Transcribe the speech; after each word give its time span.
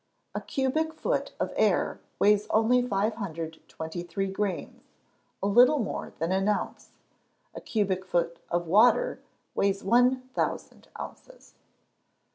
_A 0.33 0.41
cubic 0.41 0.95
foot 0.95 1.31
of 1.39 1.53
air 1.55 1.99
weighs 2.17 2.47
only 2.49 2.81
523 2.81 4.27
grains, 4.31 4.81
a 5.43 5.45
little 5.45 5.77
more 5.77 6.11
than 6.17 6.31
an 6.31 6.47
ounce; 6.47 6.97
a 7.53 7.61
cubic 7.61 8.03
foot 8.07 8.39
of 8.49 8.65
water 8.65 9.21
weighs 9.53 9.83
one 9.83 10.21
thousand 10.29 10.87
ounces. 10.99 11.53